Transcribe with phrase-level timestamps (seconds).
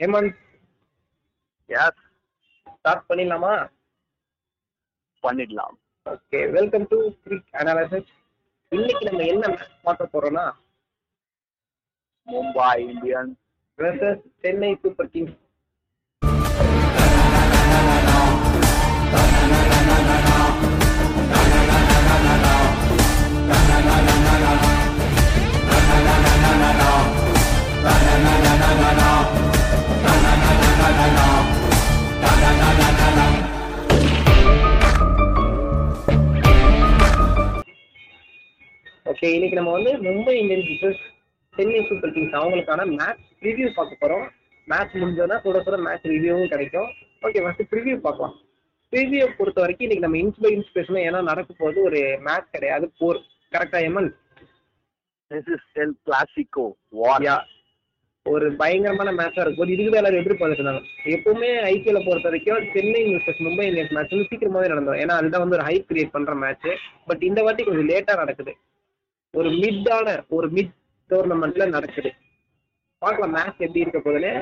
[0.00, 0.36] Hemant.
[1.66, 1.98] S
[2.76, 3.70] start பண்ணிடலாமா?
[5.22, 5.74] பண்ணிடலாம்.
[6.04, 8.10] Okay welcome to cric analysis
[8.68, 10.44] இன்னைக்கு நம்ம என்ன மேட்ச் பார்க்க போறோம்னா?
[12.26, 13.36] Mumbai Indians
[13.78, 15.36] versus Chennai super kings
[40.20, 40.98] Mumbai Indians vs
[41.54, 44.26] Chennai super kings அவங்களுக்கான மேட்ச் ரிவ்யூ பார்க்க போறோம்.
[44.66, 46.88] மேட்ச் முடிஞ்சோன்னா கூட கூட மேட்ச் ரிவ்யூவும் கிடைக்கும்.
[47.26, 48.34] ஓகே ஃபர்ஸ்ட் ப்ரிவ்யூ பார்க்கலாம்.
[48.92, 51.04] ப்ரிவ்யூ பொறுத்த வரைக்கும் இன்னைக்கு நம்ம இன்ச் பை இன்ச் பேசணும்.
[51.08, 52.92] ஏன்னா நடக்க போகிறது ஒரு மேட்ச் கிடையாது.
[52.98, 53.20] போர்
[53.54, 54.10] கரெக்டா எமன்
[55.30, 57.36] this is El Clasico war yeah
[58.26, 59.74] ஒரு பயங்கரமான மேட்சா இருக்கும்.
[59.74, 60.84] இதுக்கு தான் எல்லாரும் எதிர்பார்த்துட்டு இருந்தாங்க.
[61.16, 65.58] எப்பவுமே ஐபிஎல் பொறுத்த வரைக்கும் Chennai versus Mumbai Indians match வந்து சீக்கிரமாவே நடந்தோம் ஏன்னா அதுதான் வந்து
[65.60, 66.68] ஒரு ஹைப் கிரியேட் பண்ற மேட்ச்
[67.10, 68.54] பட் இந்த வாட்டி கொஞ்சம் லேட்டா நடக்குது.
[69.38, 70.72] ஒரு மிட்டான ஒரு மிட்
[71.10, 72.10] டோர்னமெண்ட்ல நடக்குது.
[73.02, 74.32] பார்க்கலாம் மேட்ச் எப்படி இருக்க போகுதுன்னு.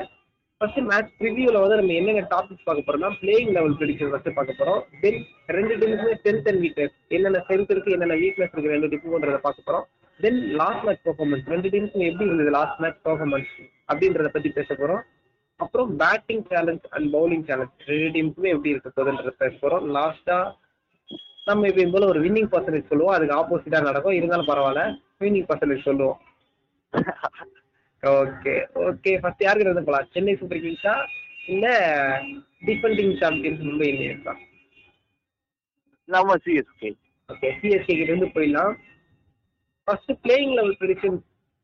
[0.57, 4.81] ஃபர்ஸ்ட் மேட்ச் ப்ரிவியூல வந்து நம்ம என்னென்ன டாபிக்ஸ் பார்க்க போறோம்னா பிளேயிங் லெவல் ப்ரிடிக்ஷன் ஃபர்ஸ்ட் பார்க்க போறோம்.
[5.03, 5.19] தென்
[5.57, 9.85] ரெண்டு டீமுக்குமே ஸ்ட்ரென்த் அண்ட் வீக்னஸ் என்னென்ன ஸ்ட்ரென்த் இருக்கு என்னென்ன வீக்னஸ் இருக்கு ரெண்டு டீமுக்குன்றத பார்க்க போறோம்.
[10.19, 13.53] தென் லாஸ்ட் மேட்ச் பெர்ஃபார்மன்ஸ் ரெண்டு டீமுக்கும் எப்படி இருந்தது லாஸ்ட் மேட்ச் பெர்ஃபார்மன்ஸ்
[13.93, 15.03] அப்படின்றத பத்தி பேச போறோம்.
[15.55, 19.87] அப்புறம் batting challenge and bowling challenge ரெண்டு டீமுக்குமே எப்படி இருக்க போகுதுன்றத பேச போறோம்.
[19.97, 20.39] லாஸ்டா
[21.49, 23.15] நம்ம எப்பயும் போல ஒரு வின்னிங் பர்சன்டேஜ் சொல்லுவோம்.
[23.15, 24.17] அதுக்கு ஆப்போசிட்டா நடக்கும்.
[24.19, 24.83] இருந்தாலும் பரவாயில்ல.
[25.23, 26.19] வின்னிங் பர்சன்டேஜ் சொல்லுவோம்.
[28.03, 28.53] ஓகே
[28.87, 30.09] ஓகே ஃபர்ஸ்ட் யாருக்கு இருந்து போலாம்?
[30.15, 30.93] சென்னை சூப்பர் கிங்ஸா?
[31.53, 31.67] இல்ல
[32.67, 34.33] டிஃபெண்டிங் சாம்பியன்ஸ் மும்பை இந்தியன்ஸா?
[36.09, 36.89] நம்ம சிஎஸ்கே
[37.29, 38.73] ஓகே சிஎஸ்கே கிட்ட இருந்து போயிடலாம்.
[39.87, 41.17] First playing eleven prediction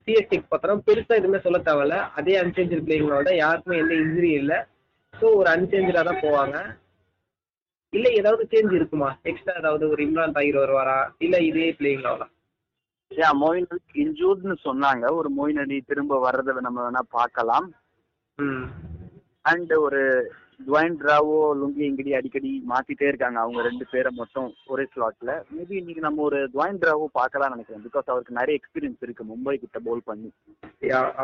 [0.07, 1.97] CSK பார்த்தோம்னா பெருசா எதுவுமே சொல்ல தேவையில்ல.
[2.19, 4.59] அதே அன்சேஞ்சு பிளேயிங் லெவலோட யாருக்குமே எந்த இன்ஜுரி இல்லை.
[5.13, 6.57] ஸோ ஒரு அன்சேஞ்சா தான் போவாங்க.
[7.93, 9.09] இல்ல ஏதாவது சேஞ்ச் இருக்குமா?
[9.29, 10.97] எக்ஸ்ட்ரா ஏதாவது ஒரு இம்ரான் தாகிர் வருவாரா?
[11.25, 12.27] இல்ல இதே பிளேயிங் லெவலா
[13.11, 13.67] யா மொயின்
[14.03, 15.05] இன்ஜூர்ட்னு சொன்னாங்க.
[15.17, 17.67] ஒரு மொயின் அலி திரும்ப வர்றதை நம்ம வேணா பார்க்கலாம்.
[19.51, 20.01] அண்ட் ஒரு
[20.67, 23.37] துவைன் டிராவோ லுங்கி இங்கடி அடிக்கடி மாத்திட்டே இருக்காங்க.
[23.43, 27.85] அவங்க ரெண்டு பேரை மட்டும் ஒரே ஸ்லாட்ல மேபி இன்னைக்கு நம்ம ஒரு துவைன் டிராவோ பார்க்கலாம்னு நினைக்கிறேன்.
[27.87, 30.29] பிகாஸ் அவருக்கு நிறைய எக்ஸ்பீரியன்ஸ் இருக்கு மும்பை கிட்ட போல் பண்ணி.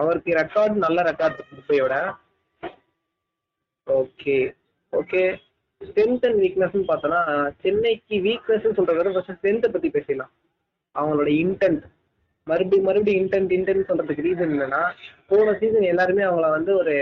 [0.01, 1.95] அவருக்கு ரெக்கார்ட் நல்ல ரெக்கார்ட் மும்பையோட
[3.87, 4.37] ஓகே
[4.93, 5.23] ஓகே
[5.87, 7.21] ஸ்ட்ரென்த் அண்ட் வீக்னஸ்னு பார்த்தோன்னா
[7.63, 10.31] சென்னைக்கு வீக்னஸ்ன்னு சொல்கிறத விட ஃபர்ஸ்ட் ஸ்ட்ரென்த்தை பத்தி பேசிடலாம்.
[10.95, 11.83] அவங்களோட இன்டென்ட்
[12.47, 14.83] மறுபடியும் மறுபடியும் இன்டென்ட் இன்டென்ட் சொல்றதுக்கு ரீசன் என்னன்னா
[15.31, 16.95] போன சீசன் எல்லாருமே அவங்கள வந்து ஒரு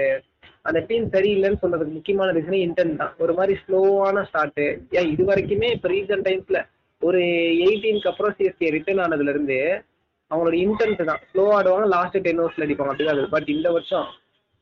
[0.67, 3.13] அந்த டீம் சரியில்லைன்னு சொல்றதுக்கு முக்கியமான ரீசனே இன்டென்ட் தான்.
[3.23, 4.61] ஒரு மாதிரி ஸ்லோவான ஸ்டார்ட்
[4.99, 6.61] ஏன் இது வரைக்குமே இப்போ ரீசன்ட் டைம்ஸ்ல
[7.01, 7.21] ஒரு
[7.65, 9.57] எயிட்டீனுக்கு அப்புறம் சிஎஸ்கே ரிட்டர்ன் ஆனதுல இருந்து
[10.31, 11.21] அவங்களோட இன்டென்ட் தான்.
[11.31, 12.91] ஸ்லோ ஆடுவாங்க லாஸ்ட் டென் ஓவர்ஸ்ல அடிப்பாங்க.
[12.93, 14.09] அப்படிதான் பட் இந்த வருஷம்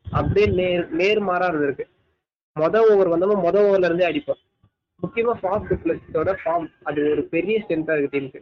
[0.05, 1.85] அப்படியே நேர் நேர் நேர்மாறா இருக்கு.
[2.59, 4.41] மொத ஓவர் வந்தவங்க மொத ஓவர்ல இருந்தே அடிப்போம்.
[5.03, 8.41] முக்கியமா ஃபாஸ்ட் பிளஸோட ஃபார்ம் அது ஒரு பெரிய ஸ்ட்ரென்த்தா இருக்கு டீமுக்கு.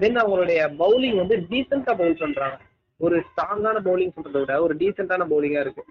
[0.00, 2.58] தென் அவங்களுடைய பவுலிங் வந்து டீசெண்டா பவுல் பண்றாங்க.
[3.00, 5.84] ஒரு ஸ்ட்ராங்கான பவுலிங் சொல்றதை விட ஒரு டீசெண்டான பவுலிங்கா இருக்கு.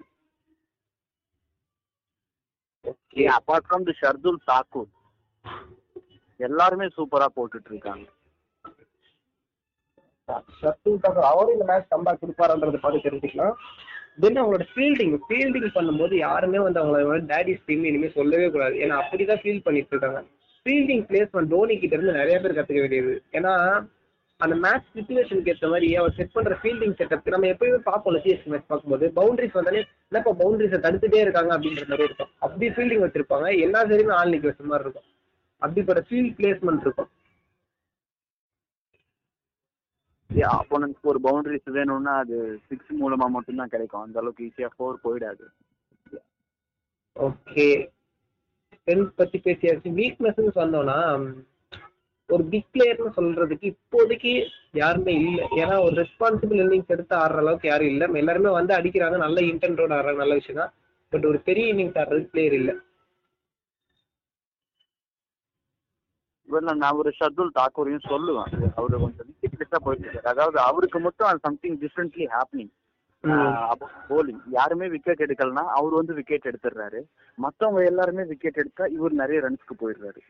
[2.84, 4.90] Okay apart from the Shardul Thakur
[6.40, 8.06] எல்லாருமே சூப்பரா போட்டுட்டு இருக்காங்க.
[10.60, 13.56] ஷர்துல் தாக்கூர் அவரும் இந்த மேட்ச் கம்பேக் கொடுப்பாருன்றத பார்த்து தெரிஞ்சுக்கலாம்.
[14.20, 18.74] தென் அவங்களோட ஃபீல்டிங் ஃபீல்டிங் பண்ணும்போது யாருமே வந்து அவங்கள டேடி டீம் இனிமேல் சொல்லவே கூடாது.
[18.74, 20.24] ஏன்னா அப்படிதான் ஃபீல் பண்ணிட்டு இருக்காங்க.
[20.64, 23.22] ஃபீல்டிங் பிளேஸ்மெண்ட் தோனி கிட்ட இருந்து நிறைய பேர் கத்துக்க வேண்டியது.
[23.32, 23.86] ஏன்னா
[24.36, 28.66] அந்த மேட்ச் சுச்சுவேஷனுக்கு ஏற்ற மாதிரி அவர் செட் பண்ற ஃபீல்டிங் செட்டப் நம்ம எப்பயுமே பார்ப்போம் சிஎஸ்சி மேட்ச்
[28.66, 29.12] பார்க்கும்போது.
[29.16, 32.28] பவுண்டரிஸ் வந்தாலே என்னப்பா பவுண்டரிஸை தடுத்துட்டே இருக்காங்க அப்படின்ற மாதிரி இருக்கும்.
[32.38, 33.60] அப்படி ஃபீல்டிங் வச்சிருப்பாங்க.
[33.60, 35.08] எல்லா சரியுமே ஆள் நிக்க வச்ச மாதிரி இருக்கும்.
[35.58, 37.08] அப்படிப்பட்ட ஃபீல்ட் பிளேஸ்மெண்ட் இருக்கும்.
[40.36, 44.00] அப்போனன்ஸ்க்கு ஒரு பவுண்டரிஸ் வேணும்னா அது சிக்ஸ் மூலமா மட்டும்தான் கிடைக்கும்.
[44.00, 45.46] அந்த அளவுக்கு ஈஸியா ஃபோர் போயிடாது.
[47.16, 47.88] ஓகே
[48.74, 49.88] ஸ்ட்ரென்த் பத்தி பேசியாச்சு.
[50.00, 51.34] வீக்னஸ்னு சொன்னோம்னா
[52.26, 55.46] ஒரு பிக் பிளேயர்னு சொல்றதுக்கு இப்போதைக்கு யாருமே இல்லை.
[55.50, 58.14] ஏன்னா ஒரு ரெஸ்பான்சிபிள் இன்னிங்ஸ் எடுத்து ஆடுற அளவுக்கு யாரும் இல்லை.
[58.14, 59.16] எல்லாருமே வந்து அடிக்கிறாங்க.
[59.16, 60.16] நல்ல இன்டென்டோட ஆடுறாங்க.
[60.16, 60.72] நல்ல விஷயம் தான்
[61.08, 62.74] பட் ஒரு பெரிய இன்னிங்ஸ் ஆடுறதுக்கு பிளேயர் இல்லை.
[66.50, 68.52] இவர் நான் ஒரு ஷர்துல் தாக்கூரையும் சொல்லுவேன்.
[68.78, 70.30] அவரு கொஞ்சம் விக்கெட் போயிட்டு இருக்காரு.
[70.34, 72.72] அதாவது அவருக்கு மட்டும் சம்திங் டிஃப்ரெண்ட்லி ஹேப்பனிங்
[74.10, 77.00] போலிங் யாருமே விக்கெட் எடுக்கலனா அவர் வந்து விக்கெட் எடுத்துடுறாரு.
[77.44, 80.20] மத்தவங்க எல்லாருமே விக்கெட் எடுத்தா இவர் நிறைய ரன்ஸ்க்கு போயிடுறாரு.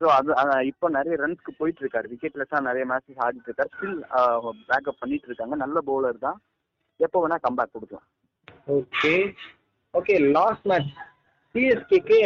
[0.00, 0.30] ஸோ அது
[0.70, 2.06] இப்போ நிறைய ரன்ஸ்க்கு போயிட்டு இருக்காரு.
[2.12, 3.72] விக்கெட்லெஸ்ஸா நிறைய மேட்சஸ் ஆடிட்டு இருக்காரு.
[3.76, 4.00] ஸ்டில்
[4.70, 5.56] பேக்கப் பண்ணிட்டு இருக்காங்க.
[5.64, 6.38] நல்ல பவுலர் தான்.
[7.06, 8.06] எப்போ வேணா கம்பேக் கொடுக்கலாம்.
[8.78, 9.14] ஓகே
[9.94, 10.92] ஓகே லாஸ்ட் மேட்ச்
[11.54, 12.18] சிஎஸ்கேக்கு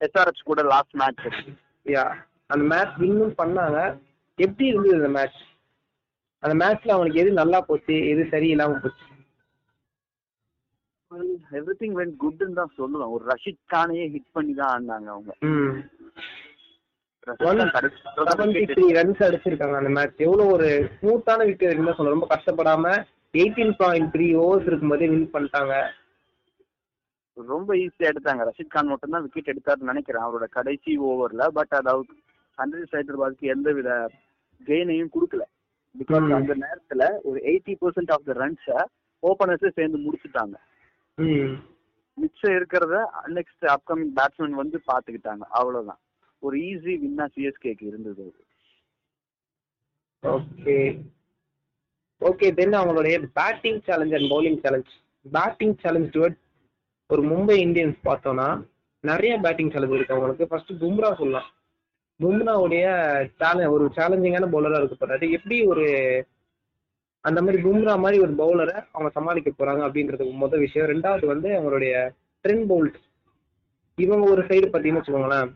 [0.00, 1.26] எஸ்ஆர்எச் கூட லாஸ்ட் மேட்ச்
[1.86, 2.04] யா
[2.52, 3.78] அந்த மேட்ச் வின்னும் பண்ணாங்க.
[4.38, 5.40] எப்படி இருந்தது அந்த மேட்ச்
[6.42, 9.04] அந்த மேட்ச்ல அவனுக்கு எது நல்லா போச்சு எது சரியில்லாம போச்சு?
[11.58, 13.12] எவ்ரி திங் வென் குட்னு தான் சொல்லுவேன்.
[13.14, 15.32] ஒரு ரஷித் கானையே ஹிட் பண்ணி தான் ஆடினாங்க அவங்க.
[18.98, 22.84] ரன்ஸ் அடிச்சிருக்காங்க அந்த மேட்ச் எவ்வளவு ஒரு ஸ்மூத்தான விக்கெட் சொல்ல ரொம்ப கஷ்டப்படாம
[23.34, 25.74] எயிட்டீன் பாயிண்ட் த்ரீ ஓவர்ஸ் இருக்கும்போதே வின் பண்ணிட்டாங்க.
[27.34, 28.42] ரொம்ப ஈஸியா எடுத்தாங்க.
[28.48, 30.22] ரஷித் கான் மட்டும் தான் விக்கெட் எடுத்தாருன்னு நினைக்கிறேன்.
[30.22, 32.16] அவரோட கடைசி ஓவர்ல பட் அது அவருக்கு
[32.58, 34.10] சன்ரைஸ் எந்த வித
[34.66, 35.42] கெயினையும் கொடுக்கல.
[35.98, 36.34] பிகாஸ்.
[36.34, 38.78] அந்த நேரத்துல ஒரு எயிட்டி பர்சன்ட் ஆஃப் த ரன்ஸை
[39.22, 40.56] ஓப்பனர்ஸே சேர்ந்து முடிச்சுட்டாங்க.
[42.14, 42.96] மிச்சம் இருக்கிறத
[43.36, 46.00] நெக்ஸ்ட் அப்கமிங் பேட்ஸ்மேன் வந்து பாத்துக்கிட்டாங்க அவ்வளவுதான்.
[46.38, 48.24] ஒரு ஈஸி வின்னா சிஎஸ்கேக்கு இருந்தது.
[50.22, 50.76] ஓகே.
[52.20, 54.92] ஓகே தென் அவங்களுடைய batting challenge and bowling challenge
[55.32, 56.38] batting challenge toward
[57.10, 58.48] ஒரு மும்பை இந்தியன்ஸ் பார்த்தோம்னா
[59.00, 60.46] நிறைய பேட்டிங் செலவு இருக்கு அவங்களுக்கு.
[60.46, 61.48] ஃபர்ஸ்ட் பும்ரா சொல்லலாம்.
[62.20, 62.84] பும்ராவுடைய
[63.38, 65.30] சேலஞ்ச் ஒரு சேலஞ்சிங்கான பவுலராக இருக்க போறாரு.
[65.30, 65.86] எப்படி ஒரு
[67.20, 70.88] அந்த மாதிரி பும்ரா மாதிரி ஒரு பவுலரை அவங்க சமாளிக்க போறாங்க அப்படின்றது முதல் விஷயம்.
[70.88, 71.94] ரெண்டாவது வந்து அவங்களுடைய
[72.42, 72.98] ட்ரெண்ட் பவுல்ட்
[73.96, 75.50] இவங்க ஒரு சைடு பார்த்தீங்கன்னு வச்சுக்கோங்களேன்.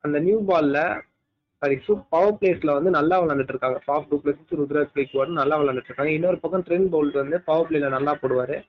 [0.00, 1.00] அந்த நியூ பால்ல
[1.58, 3.80] சாரி பவர் பிளேஸ்ல வந்து நல்லா விளையாண்டுட்டு இருக்காங்க.
[3.84, 6.12] பாப் டூ பிளஸ் ருத்ராஜ் பிளேக் நல்லா விளையாண்டுட்டு இருக்காங்க.
[6.12, 8.62] இன்னொரு பக்கம் ட்ரெண்ட் போல்ட் வந்து பவர் பிளேல நல்லா போடுவாரு.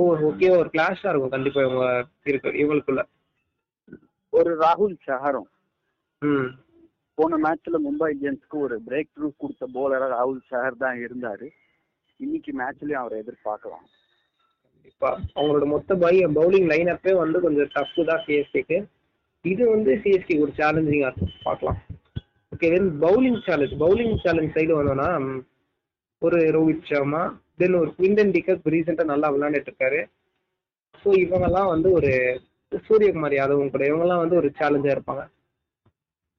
[0.00, 1.30] ஓ ஓகே ஒரு கிளாஷா இருக்கும்.
[1.30, 3.02] கண்டிப்பா இவங்க இருக்கு இவங்களுக்குள்ள.
[4.28, 5.48] ஒரு ராகுல் சஹரும்.
[7.14, 11.48] போன மேட்ச்ல மும்பை இந்தியன்ஸ்க்கு ஒரு பிரேக் த்ரூ கொடுத்த போலரா ராகுல் சஹர் தான் இருந்தாரு.
[12.16, 13.86] இன்னைக்கு மேட்ச்லயும் அவரை எதிர்பார்க்கலாம்.
[14.72, 15.10] கண்டிப்பா.
[15.34, 18.78] அவங்களோட மொத்த பை பவுலிங் லைன் அப்பே வந்து கொஞ்சம் டஃப் தான் சிஎஸ்கேக்கு
[19.44, 21.32] இது வந்து சிஎஸ்கே ஒரு சேலஞ்சிங்கா இருக்கும்.
[21.42, 21.78] பார்க்கலாம்.
[22.54, 25.10] Okay then bowling challenge bowling challenge side வந்தோம்னா
[26.18, 27.22] ஒரு ரோஹித் சர்மா
[27.62, 30.00] தென் ஒரு குவிண்டன் டிகப் ரீசெண்டாக நல்லா விளையாண்டுட்டு இருக்காரு.
[31.04, 32.10] ஸோ இவங்கெல்லாம் வந்து ஒரு
[32.72, 35.22] சூரியகுமார் யாதவும் கூட இவங்கெல்லாம் வந்து ஒரு சேலஞ்சா இருப்பாங்க.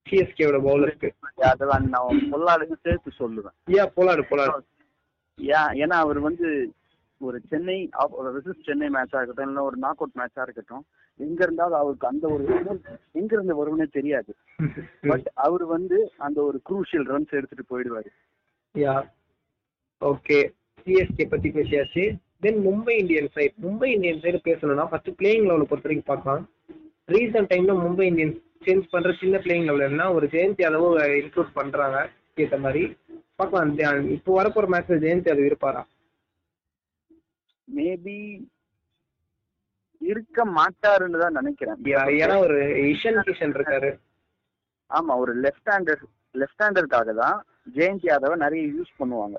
[0.06, 1.10] சிஎஸ்கேவோட பவுலருக்கு
[1.50, 3.56] அதெல்லாம் நான் பொல்லாடையும் சேர்த்து சொல்லுவேன்.
[3.78, 4.64] ஏன் போலாடு போலாடு
[5.40, 6.48] ஏன் ஏன்னா அவர் வந்து
[7.22, 7.78] ஒரு சென்னை
[8.36, 10.84] விசிஸ் சென்னை மேட்சா இருக்கட்டும் இல்ல ஒரு நாக் அவுட் மேட்சா இருக்கட்டும்
[11.19, 12.44] எங்க இருந்தாலும் அவருக்கு அந்த ஒரு
[13.12, 14.31] எங்க இருந்து வரும்னே தெரியாது.
[15.12, 18.12] பட் அவர் வந்து அந்த ஒரு குரூஷியல் ரன்ஸ் எடுத்துட்டு போயிடுவாரு.
[20.02, 20.40] ஓகே
[20.85, 22.03] சிஎஸ்கே பத்தி பேசியாச்சு.
[22.39, 26.44] Then Mumbai Indian side Mumbai Indian side பேசணும்னா ஃபர்ஸ்ட் பிளேயிங் லெவலை பொறுத்த வரைக்கும் பார்க்கலாம்.
[27.13, 31.97] ரீசெண்ட் டைம்ல மும்பை இந்தியன்ஸ் சேஞ்ச் பண்ற சின்ன பிளேயிங் லெவல் என்ன ஒரு ஜெயந்த் யாதவும் இன்க்ளூட் பண்றாங்க
[32.44, 32.83] ஏத்த மாதிரி.
[33.35, 34.09] பார்க்கலாம்.
[34.15, 35.81] இப்போ வரப்போற மேட்ச்ல ஜெயந்த் யாதவ் இருப்பாரா?
[37.75, 38.18] மேபி
[40.09, 41.77] இருக்க மாட்டாருன்னு தான் நினைக்கிறேன்.
[42.21, 42.57] ஏன்னா ஒரு
[42.91, 43.91] இஷன் கிஷன் இருக்காரு.
[44.89, 46.01] ஆமா ஒரு லெஃப்ட் ஹேண்டர்
[46.41, 47.38] லெஃப்ட் ஹேண்டருக்காக தான்
[47.75, 49.38] ஜெயந்த் யாதவை நிறைய யூஸ் பண்ணுவாங்க.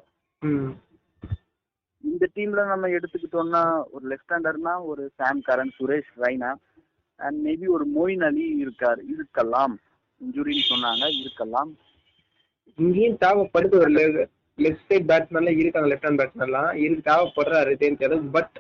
[2.11, 3.63] இந்த டீம்ல நம்ம எடுத்துக்கிட்டோம்னா
[3.95, 6.51] ஒரு லெஃப்ட் ஹேண்டர்னா ஒரு Sam Curran Suresh Raina
[7.21, 9.75] and maybe ஒரு மொயின் அலி இருக்கார் இருக்கலாம்.
[10.21, 11.71] இன்ஜுரின்னு சொன்னாங்க இருக்கலாம்.
[12.79, 13.93] இங்கேயும் தேவைப்படுது ஒரு
[14.59, 18.57] லெஃப்ட் சைட் பேட்ஸ்மேன்லாம் இருக்காங்க லெஃப்ட் ஹேண்ட் பேட்ஸ்மேன்லாம் இருக்கு தேவைப்படுறாரு ஜெயந்த் யாதவ் பட்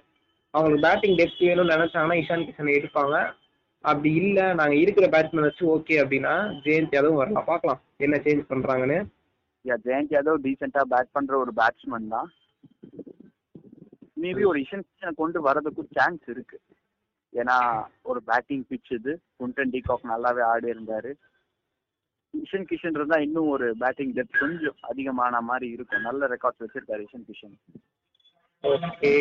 [0.54, 3.16] அவங்களுக்கு பேட்டிங் டெப்த் வேணும்னு நினைச்சாங்கன்னா இஷான் கிஷன் எடுப்பாங்க.
[3.84, 6.34] அப்படி இல்ல நாங்க இருக்கிற பேட்ஸ்மேன் வச்சு ஓகே அப்படின்னா
[6.66, 7.48] ஜெயந்த் யாதவ் வரலாம்.
[7.50, 8.98] பார்க்கலாம் என்ன சேஞ்ச் பண்றாங்கன்னு.
[9.88, 12.30] ஜெயந்த் யாதவ் டீசெண்டா பேட் பண்ற ஒரு பேட்ஸ்மேன் தான்.
[14.24, 16.60] மேபி ஒரு இஷன் கொண்டு வரதுக்கும் சான்ஸ் இருக்கு.
[17.32, 17.56] ஏன்னா
[18.02, 19.20] ஒரு பேட்டிங் பிச் இது.
[19.38, 21.12] குண்டன் டிகாக் நல்லாவே ஆடி இருந்தாரு.
[22.42, 26.00] இஷன் கிஷன் இருந்தா இன்னும் ஒரு பேட்டிங் டெப்த் கொஞ்சம் அதிகமான மாதிரி இருக்கும்.
[26.00, 27.54] நல்ல ரெக்கார்ட்ஸ் வச்சிருக்காரு Ishan Kishan.
[28.62, 29.14] Okay.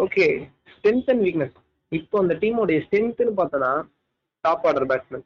[0.00, 0.26] Okay.
[0.72, 1.54] Strength and weakness
[1.88, 3.72] இப்போ அந்த டீமோடைய ஸ்ட்ரென்த்னு பார்த்தோன்னா
[4.40, 5.24] top order batsman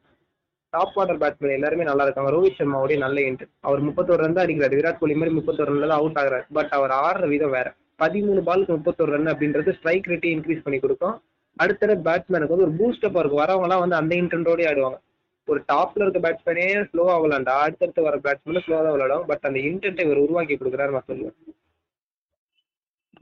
[0.69, 2.31] top order batsman எல்லாருமே நல்லா இருக்காங்க.
[2.31, 4.75] ரோஹித் சர்மாவுடைய நல்ல எண்ட் அவர் முப்பத்தோரு ரன் தான் அடிக்கிறார்.
[4.77, 6.47] விராட் கோலி மாதிரி முப்பத்தோரு ரன்ல தான் அவுட் ஆகிறார்.
[6.53, 7.75] பட் அவர் ஆடுற விதம் வேற.
[8.01, 11.15] பதிமூணு பாலுக்கு முப்பத்தோரு ரன் அப்படின்றது ஸ்ட்ரைக் ரேட்டே இன்க்ரீஸ் பண்ணி கொடுக்கும்.
[11.63, 14.99] அடுத்த பேட்ஸ்மேனுக்கு வந்து ஒரு பூஸ்டப்பா இருக்கும் வரவங்கலாம் வந்து அந்த இன்டென்டோடய ஆடுவாங்க.
[15.47, 19.25] ஒரு டாப்ல இருக்க பேட்ஸ்மேனே ஸ்லோவா விளாண்டா அடுத்தடுத்து வர பேட்ஸ்மேன் ஸ்லோவா தான் விளையாடும்.
[19.29, 21.37] பட் அந்த இன்டென்ட்டை இவர் உருவாக்கி கொடுக்குறாரு நான் சொல்லுவேன்.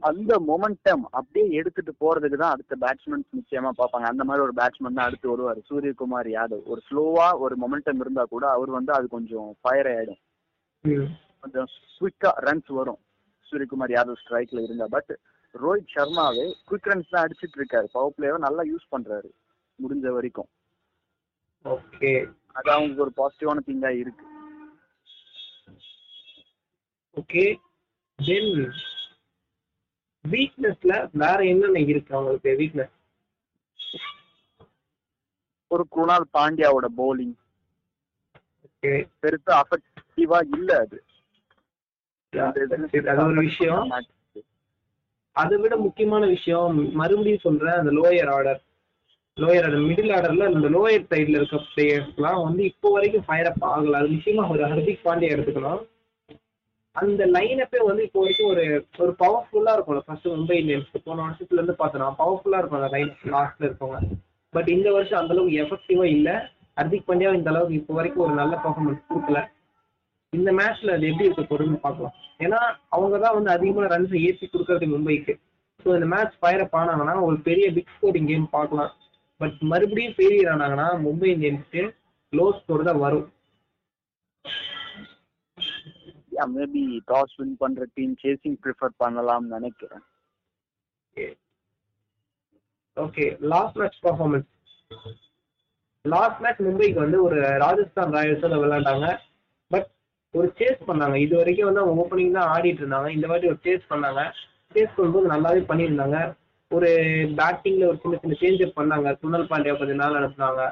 [0.10, 4.08] அந்த மொமெண்டம் அப்படியே எடுத்துட்டு போறதுக்கு தான் அடுத்த பேட்ஸ்மேன்ஸ் நிச்சயமா பார்ப்பாங்க.
[4.14, 5.62] அந்த மாதிரி ஒரு பேட்ஸ்மேன் தான் அடுத்து வருவார்.
[5.70, 6.66] சூரியகுமார் யாதவ்.
[6.74, 10.22] ஒரு ஸ்லோவா ஒரு மொமெண்டம் இருந்தா கூட அவர் வந்து அது கொஞ்சம் ஃபயர் ஆயிடும்.
[11.44, 13.00] கொஞ்சம் குவிக்கா ரன்ஸ் வரும்.
[13.56, 15.12] சூரியகுமார் யாதவ் ஸ்ட்ரைக்ல இருந்தா பட்
[15.56, 17.88] ரோஹித் சர்மாவே குவிக் ரன்ஸ் தான் அடிச்சிட்டு இருக்காரு.
[17.96, 19.30] பவர் பிளேவை நல்லா யூஸ் பண்றாரு
[19.80, 20.50] முடிஞ்ச வரைக்கும்.
[21.66, 22.12] ஓகே
[22.58, 24.26] அது அவங்களுக்கு ஒரு பாசிட்டிவான திங்கா இருக்கு.
[27.18, 27.46] ஓகே
[28.20, 28.52] தென்
[30.26, 30.94] வீக்னஸ்ல
[31.24, 32.52] வேற என்னென்ன இருக்கு அவங்களுக்கு?
[32.62, 32.94] வீக்னஸ்
[35.72, 36.88] ஒரு குணால் பாண்டியாவோட
[38.66, 40.98] ஓகே பெருசா அஃபெக்டிவா இல்ல அது.
[42.40, 43.90] அது ஒரு விஷயம்.
[45.32, 48.62] அதை விட முக்கியமான விஷயம் மறுபடியும் சொல்றேன் அந்த lower order
[49.38, 53.92] lower order middle ஆர்டர்ல இந்த லோயர் சைடுல இருக்க பிளேயர்ஸ்லாம் வந்து இப்போ வரைக்கும் ஃபயர் அப் ஆகல.
[53.92, 55.82] அது நிச்சயமா ஒரு ஹர்திக் பாண்டியா எடுத்துக்கணும்
[56.92, 60.04] அந்த லைனப்பே வந்து இப்போ வரைக்கும் ஒரு ஒரு பவர்ஃபுல்லா இருக்கும்ல.
[60.06, 64.00] ஃபர்ஸ்ட் மும்பை இந்தியன்ஸ் போன வருஷத்துல இருந்து பார்த்தோம்னா பவர்ஃபுல்லா இருக்கும் அந்த லைன் லாஸ்ட்ல இருக்கவங்க.
[64.50, 66.30] பட் இந்த வருஷம் அந்த அளவுக்கு எஃபெக்டிவா இல்ல.
[66.78, 69.42] ஹர்திக் பாண்டியா இந்த அளவுக்கு இப்போ வரைக்கும் ஒரு நல்ல பர்ஃபார்மன்ஸ் கொடுக்கல.
[70.36, 72.16] இந்த மேட்ச்ல அது எப்படி இருக்க போகுதுன்னு பார்க்கலாம்.
[72.46, 72.60] ஏன்னா
[72.96, 75.36] அவங்க தான் வந்து அதிகமான ரன்ஸ் ஏற்றி கொடுக்கறது மும்பைக்கு.
[75.84, 78.92] ஸோ இந்த மேட்ச் ஃபயர் அப் ஆனாங்கன்னா ஒரு பெரிய பிக் ஸ்கோரிங் கேம் பார்க்கலாம்.
[79.42, 81.84] பட் மறுபடியும் ஃபெயிலியர் ஆனாங்கன்னா மும்பை இந்தியன்ஸ்க்கு
[82.34, 83.28] லோ ஸ்கோர் தான் வரும்.
[86.56, 90.04] மேபி டாஸ் வின் பண்ற டீம் சேசிங் ப்ரிஃபர் பண்ணலாம்னு நினைக்கிறேன்.
[92.98, 94.50] Okay last match performance
[96.06, 99.08] last match மும்பைக்கு வந்து ஒரு ராஜஸ்தான் ராயல்ஸோட விளையாண்டாங்க.
[100.40, 101.16] ஒரு சேஸ் பண்ணாங்க.
[101.26, 103.10] இது வரைக்கும் வந்து அவங்க ஓப்பனிங் தான் ஆடிட்டு இருந்தாங்க.
[103.18, 104.22] இந்த வாட்டி ஒரு சேஸ் பண்ணாங்க.
[104.76, 106.20] சேஸ் பண்ணும்போது நல்லாவே பண்ணியிருந்தாங்க.
[106.72, 106.90] ஒரு
[107.40, 109.08] பேட்டிங்ல ஒரு சின்ன சின்ன சேஞ்சஸ் பண்ணாங்க.
[109.22, 110.64] சுனல் பாண்டியா கொஞ்சம் நாள் அனுப்புனாங்க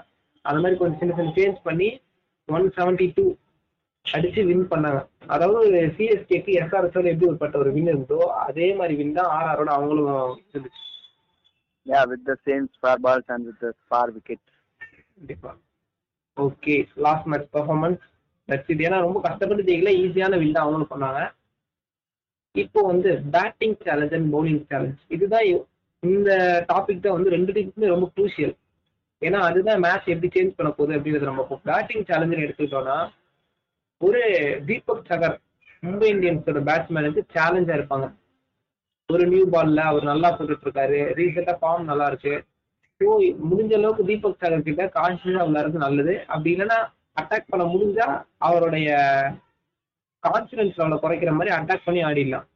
[0.46, 1.90] அந்த மாதிரி கொஞ்சம் சின்ன சின்ன சேஞ்ச் பண்ணி
[2.50, 3.26] ஒன் செவன்டி டூ
[4.06, 5.02] அடிச்சு வின் பண்ணாங்க.
[5.34, 5.60] அதாவது
[5.98, 10.10] சிஎஸ்கேக்கு எஸ்ஆர்எஸ்ஓட எப்படி ஒரு பட்ட ஒரு வின் இருந்தோ அதே மாதிரி வின் தான் ஆர்ஆரோட அவங்களும்
[10.54, 10.82] இருந்துச்சு.
[11.86, 14.46] Yeah with the same spare balls and with spare wicket
[15.18, 15.54] கண்டிப்பா.
[16.38, 18.04] Okay last match performance
[18.50, 21.22] that's இது ஏன்னா ரொம்ப கஷ்டப்பட்டு ஜெயிக்கல ஈஸியான வின் தான் அவங்களும் சொன்னாங்க.
[22.56, 25.48] இப்போ வந்து batting challenge and bowling challenge இதுதான்
[26.04, 26.30] இந்த
[26.72, 28.54] டாபிக் தான் வந்து ரெண்டு டீமுக்குமே ரொம்ப க்ரூஷியல்
[29.22, 32.98] ஏன்னா அதுதான் மேட்ச் எப்படி சேஞ்ச் பண்ண போகுது அப்படிங்கிறது நம்ம பேட்டிங் சேலஞ்சுன்னு எடுத்துக்கிட்டோம்னா
[34.02, 34.22] ஒரு
[34.70, 35.36] தீபக் சகர்
[35.84, 38.06] மும்பை இந்தியன்ஸோட பேட்ஸ்மேனுக்கு சேலஞ்சா இருப்பாங்க.
[39.10, 41.00] ஒரு நியூ பால்ல அவர் நல்லா போட்டுட்டு இருக்காரு.
[41.18, 42.34] ரீசெண்டா ஃபார்ம் நல்லா இருக்கு.
[43.02, 43.06] ஸோ
[43.50, 46.14] முடிஞ்ச அளவுக்கு தீபக் சகர் கிட்ட கான்சியஸா விளையாடுறது நல்லது.
[46.34, 46.80] அப்படி இல்லைன்னா
[47.20, 48.08] அட்டாக் பண்ண முடிஞ்சா
[48.48, 48.90] அவருடைய
[50.24, 52.48] கான்ஃபிடன்ஸ் லெவலை குறைக்கிற மாதிரி அட்டாக் பண்ணி ஆடிடலாம்.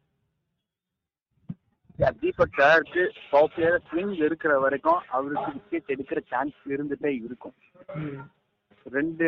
[2.01, 7.55] யா தீபக் சாருக்கு பாப்புலர் ஸ்விங் இருக்கிற வரைக்கும் அவருக்கு விக்கெட் எடுக்கிற சான்ஸ் இருந்துட்டே இருக்கும்.
[8.97, 9.27] ரெண்டு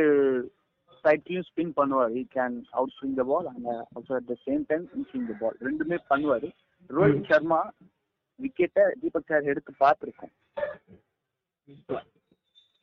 [1.03, 2.13] சைட்லயும் ஸ்பின் பண்ணுவார்.
[2.19, 5.57] He can out swing the ball and also at the same time swing the ball
[5.67, 6.48] ரெண்டுமே பண்ணுவார்.
[6.98, 7.62] ரோஹித் சர்மா
[8.39, 10.33] விக்கெட்டை தீபக் சார் எடுத்து பார்த்துருக்கோம்.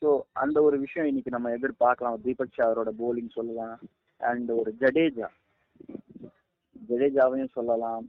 [0.02, 2.16] ஸோ அந்த ஒரு விஷயம் இன்னைக்கு நம்ம எதிர்பார்க்கலாம்.
[2.24, 3.76] தீபக் சாரோட bowling சொல்லலாம்.
[4.20, 5.28] அண்ட் ஒரு ஜடேஜா.
[6.88, 8.04] ஜடேஜாவையும் சொல்லலாம்.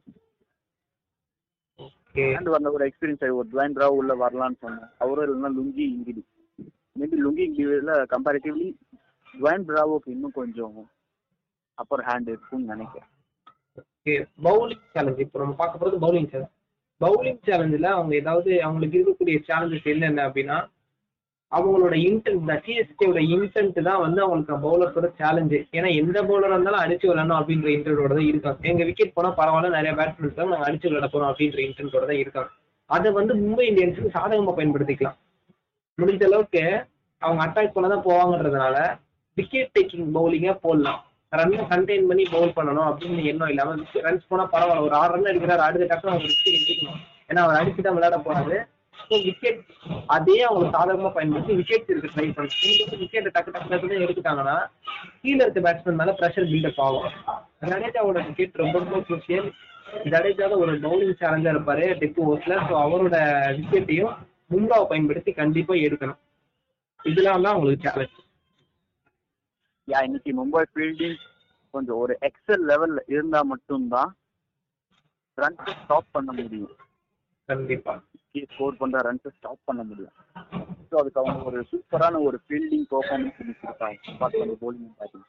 [2.38, 4.90] அண்ட் அந்த ஒரு எக்ஸ்பீரியன்ஸ் ஒரு துவான் ராவ் உள்ள வரலாம்னு சொன்னேன்.
[4.98, 6.24] அவரும் இல்லைன்னா லுங்கி இங்கிடி
[7.00, 8.68] மேபி லுங்கி இங்கிடியில் கம்பேரிட்டிவ்லி
[9.34, 10.78] துவான் பிராவோக்கு இன்னும் கொஞ்சம்
[11.78, 13.12] அப்பர் ஹேண்ட் இருக்கும்னு நினைக்கிறேன்.
[14.48, 16.54] பவுலிங் சேலஞ்ச் இப்போ நம்ம பார்க்க போகிறது பவுலிங் சேலஞ்ச்
[17.02, 20.58] பவுலிங் சேலஞ்சில் அவங்க ஏதாவது அவங்களுக்கு இருக்கக்கூடிய சேலஞ்சஸ் என்னென்ன அப்படின்னா
[21.52, 27.06] அவங்களோட இன்டென்ட் இந்த சிஎஸ்கேவோட இன்டென்ட் தான் வந்து அவங்களுக்கு பவுலர்ஸோட சேலஞ்சு ஏன்னா எந்த பவுலர் இருந்தாலும் அடிச்சு
[27.10, 28.60] விளையாடணும் அப்படின்ற இன்டென்டோட தான் இருக்காங்க.
[28.72, 32.50] எங்க விக்கெட் போனா பரவாயில்ல நிறைய பேட்ஸ்மேன் இருக்காங்க நாங்கள் அடிச்சு விளையாட போறோம் அப்படின்ற இன்டென்டோட தான் இருக்காங்க.
[32.90, 35.18] அதை வந்து மும்பை இந்தியன்ஸுக்கு சாதகமா பயன்படுத்திக்கலாம்.
[35.98, 36.64] முடிஞ்ச அளவுக்கு
[37.22, 38.78] அவங்க அட்டாக் பண்ண தான் போவாங்கன்றதுனால
[39.38, 41.02] விக்கெட் டேக்கிங் பவுலிங்க போடலாம்.
[41.34, 43.74] ரன்னை கண்டெயின் பண்ணி பவுல் பண்ணணும் அப்படின்னு எண்ணம் இல்லாம
[44.06, 47.00] ரன்ஸ் போனா பரவாயில்ல ஒரு ஆறு ரன் அடிக்கிறாரு அடுத்த டக்கு அவங்க விக்கெட் எடுத்துக்கணும்
[47.30, 48.58] ஏன்னா அவர் அடிச்சு தான் விளையாட போறாரு.
[49.10, 49.60] ஸோ விக்கெட்
[50.16, 52.72] அதே அவங்க சாதகமா பயன்படுத்தி விக்கெட் இருக்கு ட்ரை பண்ணி
[53.04, 54.56] விக்கெட் டக்கு டக்கு டக்குன்னு எடுத்துட்டாங்கன்னா
[55.22, 57.08] கீழே இருக்க பேட்ஸ்மேன் மேல ப்ரெஷர் பில்டப் ஆகும்.
[57.64, 59.48] ஜடேஜாவோட விக்கெட் ரொம்ப ரொம்ப குரூசியல்
[60.14, 63.18] ஜடேஜா ஒரு பவுலிங் சேலஞ்சா இருப்பாரு டெக்கு ஓவர்ஸ்ல ஸோ அவரோட
[63.60, 64.14] விக்கெட்டையும்
[64.52, 66.20] மும்ராவை பயன்படுத்தி கண்டிப்பா எடுக்கணும்.
[67.06, 68.16] இதெல்லாம் தான் அவங்களுக்கு சேலஞ்ச்
[69.88, 71.18] யா இன்னைக்கு மும்பை ஃபீல்டிங்
[71.74, 74.12] கொஞ்சம் ஒரு எக்ஸல் லெவல்ல இருந்தா மட்டும்தான்
[75.38, 76.74] ரன்ஸை ஸ்டாப் பண்ண முடியும்.
[77.50, 77.94] கண்டிப்பா.
[78.54, 80.16] ஸ்கோர் பண்ற ரன்ஸை ஸ்டாப் பண்ண முடியும்.
[80.90, 85.26] ஸோ அதுக்கு அவங்க ஒரு சூப்பரான ஒரு ஃபீல்டிங் பெர்ஃபார்மன்ஸ் கொடுத்துருக்காங்க பார்த்து போலிங் பேட்டிங்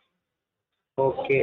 [0.99, 1.37] ஓகே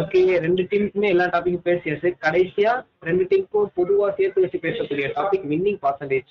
[0.00, 2.10] ஓகே ரெண்டு டீமுக்குமே எல்லா டாபிக்கும் பேசியாச்சு.
[2.26, 2.72] கடைசியா
[3.08, 6.30] ரெண்டு டீமுக்கும் பொதுவா சேர்த்து வச்சு பேசக்கூடிய topic winning percentage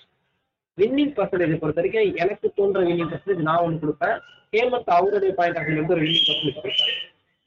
[0.77, 4.17] winning percentage பொறுத்த வரைக்கும் எனக்கு தோன்ற வின்னிங் பர்சன்டேஜ் நான் ஒன்று கொடுப்பேன்.
[4.53, 6.95] ஹேமந்த் அவருடைய பாயிண்ட் ஆஃப் வியூ வந்து ஒரு வின்னிங் பர்சன்டேஜ் கொடுப்பேன்.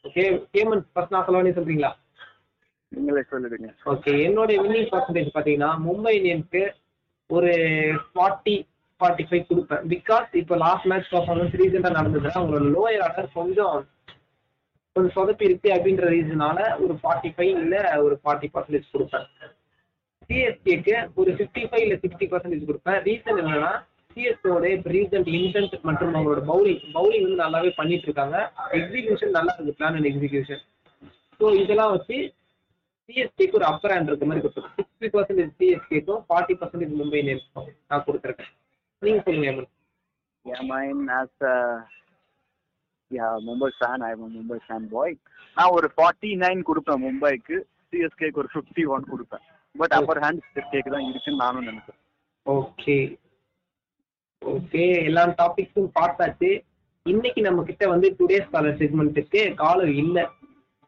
[0.05, 0.25] ஓகே
[0.57, 1.93] ஹேமந்த் ஃபர்ஸ்ட் நான் சொல்லணும்னு சொல்றீங்களா?
[2.95, 3.69] நீங்களே சொல்லிடுங்க.
[3.93, 6.63] ஓகே என்னோட வின்னிங் பர்சன்டேஜ் பார்த்தீங்கன்னா மும்பை இந்தியன்ஸ்க்கு
[7.37, 7.53] ஒரு
[8.13, 8.57] ஃபார்ட்டி
[9.01, 9.85] ஃபார்ட்டி ஃபைவ் கொடுப்பேன்.
[9.93, 13.79] பிகாஸ் இப்போ லாஸ்ட் மேட்ச் பர்ஃபார்மன்ஸ் ரீசெண்டாக நடந்தது அவங்களோட லோயர் ஆர்டர் கொஞ்சம்
[14.97, 19.27] கொஞ்சம் சொதப்பி இருக்கு அப்படின்ற ரீசனால ஒரு ஃபார்ட்டி ஃபைவ் இல்லை ஒரு ஃபார்ட்டி பர்சன்டேஜ் கொடுப்பேன்.
[20.29, 22.99] சிஎஸ்கேக்கு ஒரு ஃபிஃப்டி ஃபைவ் இல்லை சிக்ஸ்டி பர்சன்டேஜ் கொடுப்பேன்.
[23.09, 23.73] ரீசன் என்னன்னா
[24.15, 28.37] சிஎஸ்கேவோட ரீசன்ட் இன்டென்ட் மற்றும் அவங்களோட பவுலிங் பவுலிங் வந்து நல்லாவே பண்ணிட்டு இருக்காங்க.
[28.79, 30.63] எக்ஸிகியூஷன் நல்லா இருக்கு பிளான் அண்ட் எக்ஸிகியூஷன்
[31.41, 32.19] ஸோ இதெல்லாம் வச்சு
[33.13, 38.07] சிஎஸ்கேக்கு ஒரு அப்பர் ஹேண்ட் இருக்க மாதிரி கொடுத்துருக்கேன் சிக்ஸ்டி பர்சன்டேஜ் சிஎஸ்கேக்கும் ஃபார்ட்டி பர்சன்டேஜ் மும்பை இந்தியன்ஸ்க்கும் நான்
[38.09, 38.53] கொடுத்துருக்கேன்.
[39.03, 39.67] நீங்க சொல்லுங்க
[40.47, 41.03] ஏமன்
[43.47, 45.11] Mumbai fan, I'm a Mumbai fan boy.
[45.57, 47.57] நான் ஒரு ஃபார்ட்டி நைன் கொடுப்பேன் மும்பைக்கு
[47.89, 49.43] சிஎஸ்கேக்கு ஒரு ஃபிஃப்டி ஒன் கொடுப்பேன்
[49.75, 52.01] பட் அப்பர் ஹேண்ட் சிஎஸ்கேக்கு தான் இருக்குன்னு நானும் நினைக்கிறேன்.
[52.47, 52.97] ஓகே
[54.43, 56.51] ஓகே எல்லா டாபிக்ஸும் பார்த்தாச்சு.
[57.07, 60.19] இன்னைக்கு நம்ம கிட்ட வந்து டுடே ஸ்காலர் செக்மெண்ட்டுக்கு காலர் இல்ல.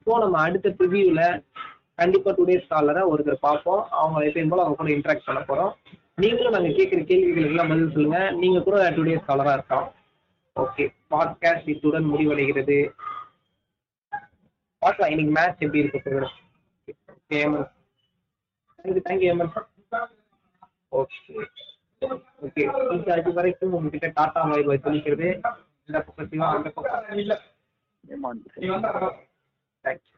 [0.07, 1.23] ஸோ நம்ம அடுத்த ப்ரிவியூல
[1.99, 3.83] கண்டிப்பா டுடேஸ் காலரை ஒருத்தர் பார்ப்போம்.
[4.03, 5.73] அவங்க எப்பயும் போல அவங்க கூட இன்ட்ராக்ட் பண்ண போறோம்.
[6.23, 8.19] நீங்களும் நாங்க கேட்குற கேள்விகளுக்கு எல்லாம் பதில் சொல்லுங்க.
[8.43, 9.89] நீங்க கூட டுடேஸ் காலரா இருக்கலாம்.
[10.57, 12.79] ஓகே பாட்காஸ்ட் இத்துடன் முடிவடைகிறது.
[14.83, 16.33] பார்க்கலாம் இன்னைக்கு மேட்ச் எப்படி இருக்க
[17.15, 17.67] okay Yemen
[18.79, 19.53] thank you thank you Yemen
[21.01, 21.45] okay
[22.47, 22.65] okay
[23.17, 25.29] அது வரைக்கும் உங்ககிட்ட டாடா பாய் பாய் சொல்லிக்கிறது
[25.89, 27.43] இந்த பக்கம் சிவா அந்த பக்கம்.
[28.05, 28.49] ஏமாந்து
[29.85, 30.13] தேங்க்யூ